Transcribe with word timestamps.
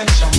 attention. 0.00 0.37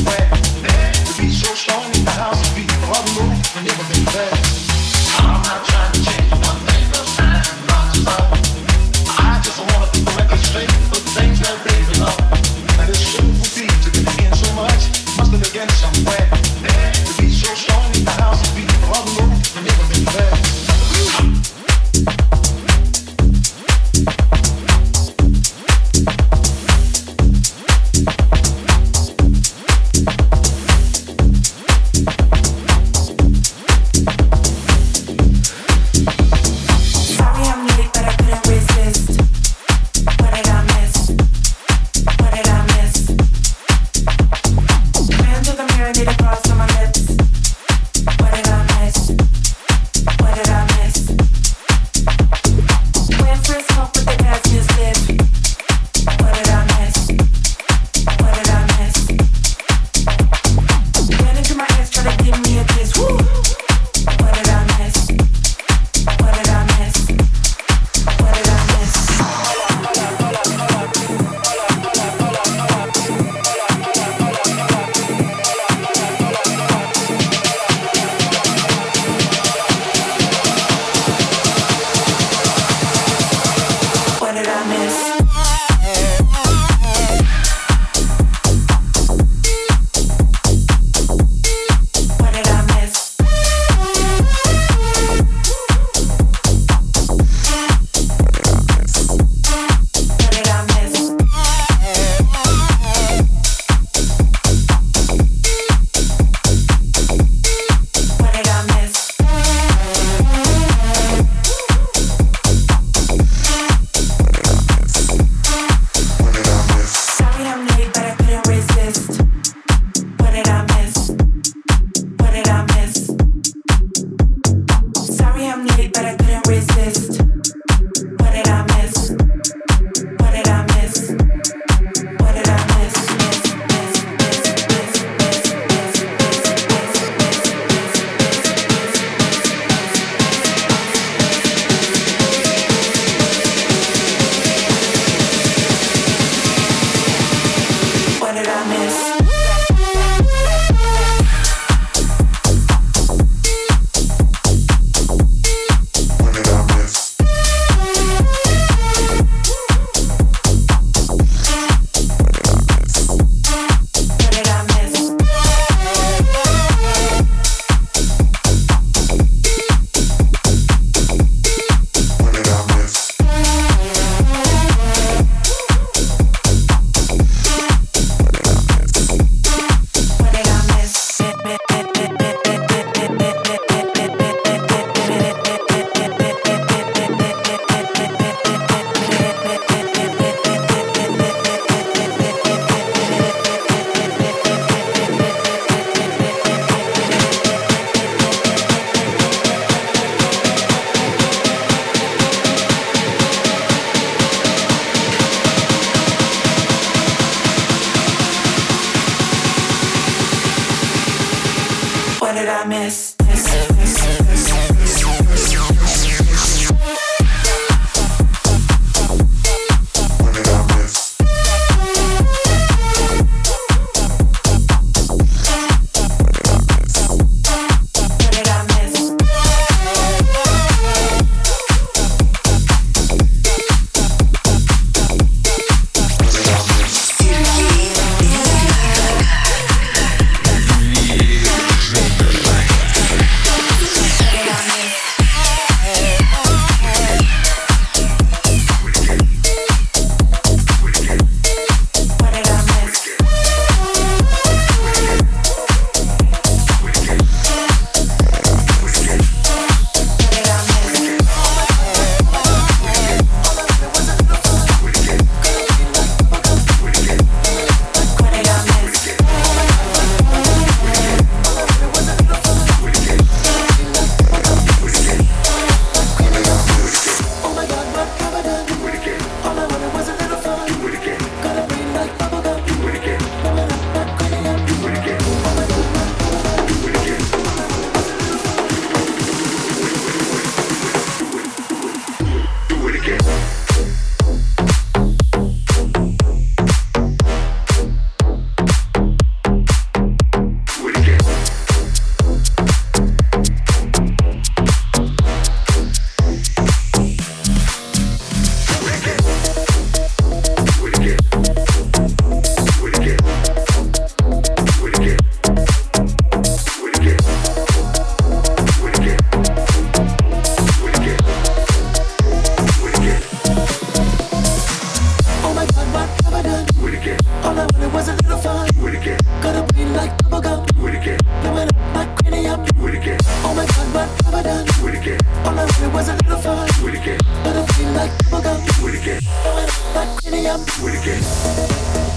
up. 340.49 340.65
Do 340.65 340.88
it 340.88 340.95
again. 341.01 342.08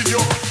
in 0.00 0.08
your 0.08 0.49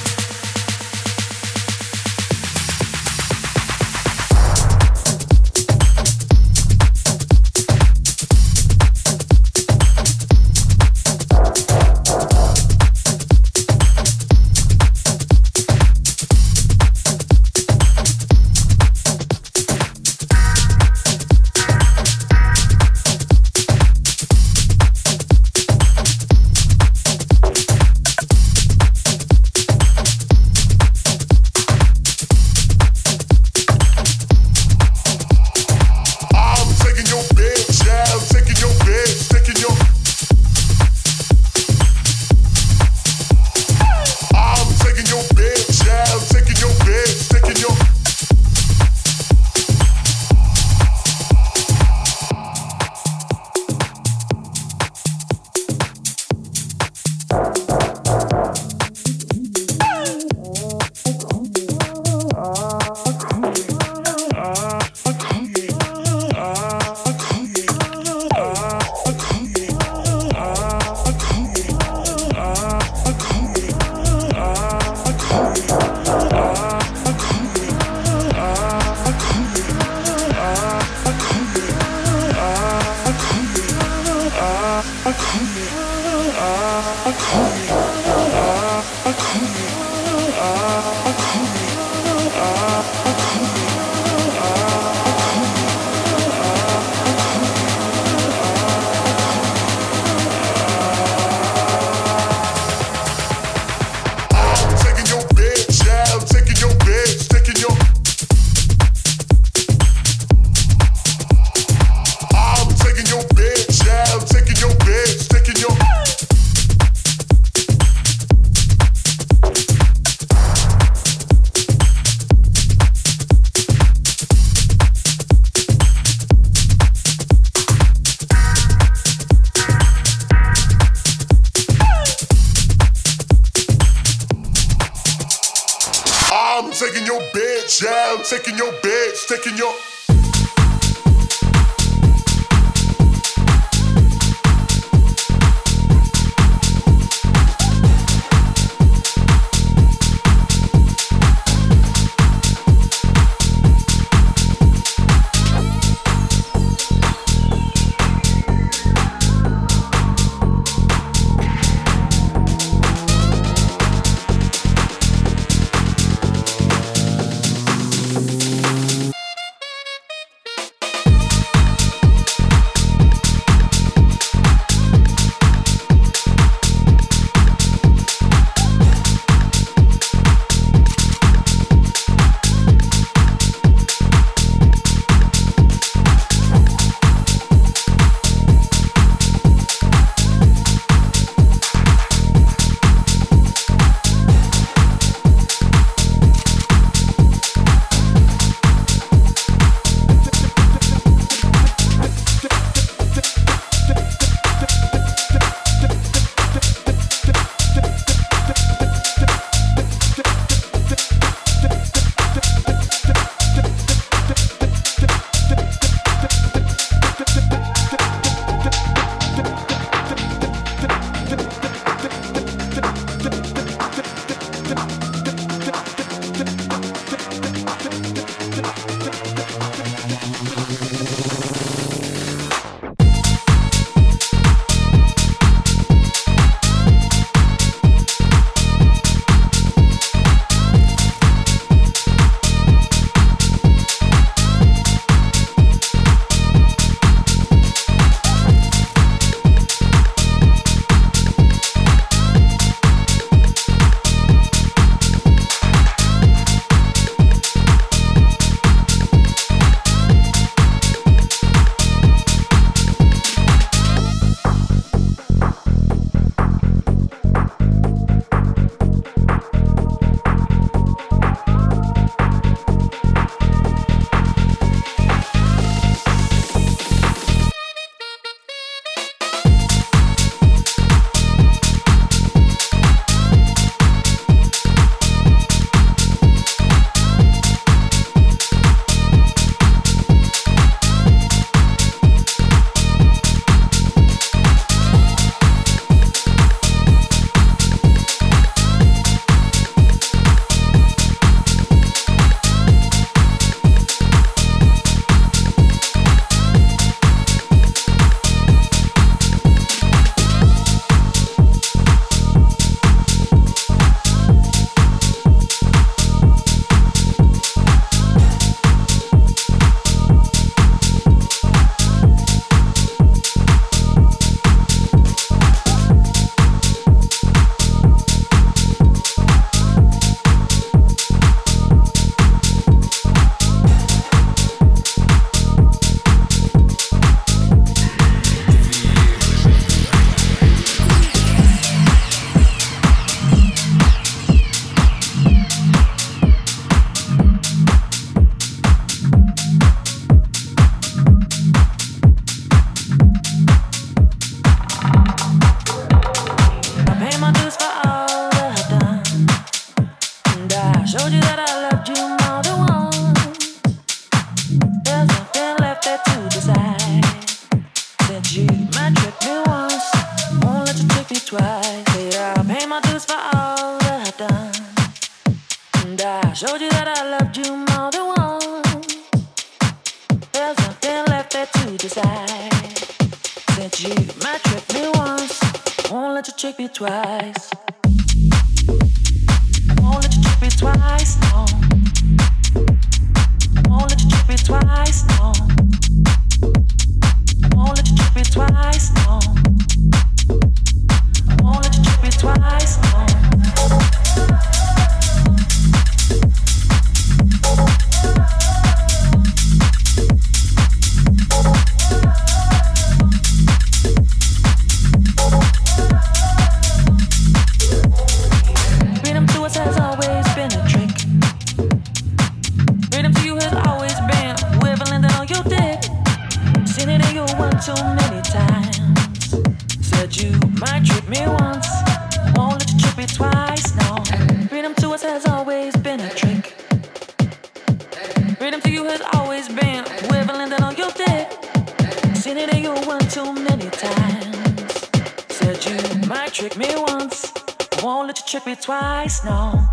trick 446.40 446.56
me 446.56 446.74
once, 446.74 447.34
I 447.76 447.84
won't 447.84 448.06
let 448.06 448.18
you 448.18 448.24
trick 448.26 448.46
me 448.46 448.56
twice. 448.56 449.22
No. 449.24 449.69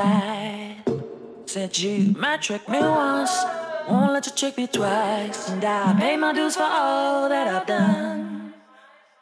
Decide. 0.00 0.76
Said 1.46 1.78
you 1.78 2.14
might 2.16 2.42
trick 2.42 2.68
me 2.68 2.80
once, 2.80 3.44
won't 3.88 4.12
let 4.12 4.26
you 4.26 4.32
trick 4.32 4.56
me 4.56 4.66
twice. 4.66 5.50
And 5.50 5.64
I 5.64 5.94
paid 5.98 6.16
my 6.18 6.32
dues 6.32 6.56
for 6.56 6.62
all 6.62 7.28
that 7.28 7.46
I've 7.48 7.66
done. 7.66 8.54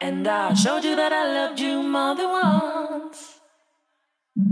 And 0.01 0.29
I 0.29 0.55
showed 0.55 0.85
you 0.85 0.95
that 0.97 1.13
I 1.13 1.25
loved 1.35 1.61
you 1.61 1.83
more 1.83 2.15
than 2.15 2.29
once. 2.29 3.41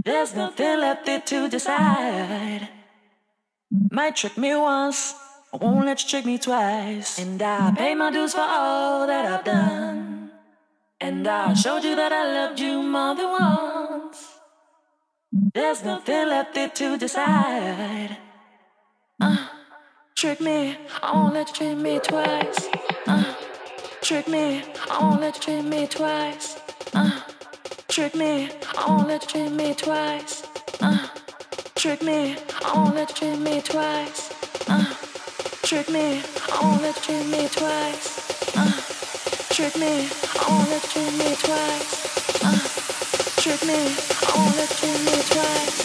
There's 0.05 0.35
nothing 0.35 0.81
left 0.81 1.07
there 1.07 1.21
to 1.21 1.49
decide. 1.49 2.69
Might 3.91 4.17
trick 4.17 4.37
me 4.39 4.55
once, 4.55 5.15
won't 5.53 5.87
let 5.87 6.03
you 6.03 6.09
trick 6.09 6.25
me 6.25 6.39
twice. 6.39 7.19
And 7.19 7.41
I 7.41 7.73
pay 7.77 7.95
my 7.95 8.11
dues 8.11 8.33
for 8.33 8.41
all 8.41 9.07
that 9.07 9.25
I've 9.27 9.45
done. 9.45 10.31
And 11.01 11.29
I 11.29 11.53
showed 11.55 11.85
you 11.85 11.95
that 11.95 12.13
I 12.13 12.25
loved 12.39 12.59
you 12.59 12.83
more 12.83 13.15
than 13.15 13.29
once. 13.29 13.86
There's 15.33 15.83
nothing 15.83 16.29
left 16.29 16.55
there 16.55 16.69
to 16.69 16.97
decide. 16.97 18.17
Uh, 19.21 19.49
trick 20.15 20.41
me, 20.41 20.77
I 21.03 21.13
won't 21.15 21.35
let 21.35 21.49
you 21.49 21.55
trick 21.55 21.79
me 21.79 21.99
twice. 21.99 22.69
Uh, 23.07 23.35
trick 24.03 24.29
me, 24.29 24.63
I 24.89 24.99
won't 25.03 25.21
let 25.21 25.37
you 25.37 25.43
trick 25.43 25.65
me 25.65 25.87
twice. 25.89 26.61
Uh, 26.95 27.23
trick 27.89 28.15
me, 28.15 28.51
I 28.77 28.89
won't 28.89 29.09
let 29.09 29.35
you 29.35 29.49
trick 29.49 29.53
me 29.53 29.75
twice. 29.75 30.47
Uh, 30.81 31.09
trick 31.75 32.03
me, 32.03 32.37
I 32.65 32.73
won't 32.75 32.95
let 32.95 33.21
you 33.21 33.37
trick 33.37 33.41
me 33.41 33.61
twice. 33.61 34.31
Uh, 34.69 34.95
trick 35.63 35.91
me, 35.91 36.23
I 36.53 36.61
won't 36.63 36.83
let 36.83 36.97
you 36.97 37.03
trick 37.03 37.27
me 37.27 37.49
twice. 37.49 38.57
Uh, 38.57 38.73
trick 39.53 39.77
me, 39.77 40.09
I 40.09 40.47
won't 40.49 40.71
let 40.71 40.85
you 40.85 41.03
trick 41.03 41.19
me 41.19 41.35
twice. 41.35 42.45
Uh, 42.45 42.86
trick 43.47 43.65
me, 43.65 43.75
I 43.75 44.33
won't 44.35 44.57
let 44.57 44.83
you 44.83 45.07
trick 45.23 45.77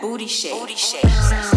booty 0.00 0.26
shake. 0.26 0.58
Booty 0.58 0.76
shake. 0.76 1.51